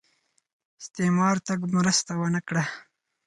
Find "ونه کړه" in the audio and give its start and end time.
2.17-2.63